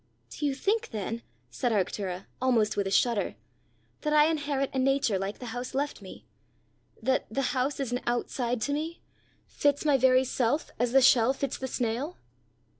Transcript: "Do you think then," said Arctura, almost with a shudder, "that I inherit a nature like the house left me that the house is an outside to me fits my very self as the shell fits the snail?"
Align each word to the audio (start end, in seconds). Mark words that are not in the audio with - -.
"Do 0.31 0.47
you 0.47 0.55
think 0.55 0.89
then," 0.89 1.21
said 1.51 1.71
Arctura, 1.71 2.25
almost 2.41 2.75
with 2.75 2.87
a 2.87 2.89
shudder, 2.89 3.35
"that 4.01 4.11
I 4.11 4.25
inherit 4.25 4.71
a 4.73 4.79
nature 4.79 5.19
like 5.19 5.37
the 5.37 5.45
house 5.53 5.75
left 5.75 6.01
me 6.01 6.25
that 7.03 7.27
the 7.29 7.43
house 7.53 7.79
is 7.79 7.91
an 7.91 7.99
outside 8.07 8.61
to 8.61 8.73
me 8.73 9.03
fits 9.45 9.85
my 9.85 9.99
very 9.99 10.23
self 10.23 10.71
as 10.79 10.91
the 10.91 11.03
shell 11.03 11.33
fits 11.33 11.59
the 11.59 11.67
snail?" 11.67 12.17